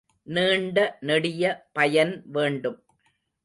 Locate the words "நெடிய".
0.99-1.43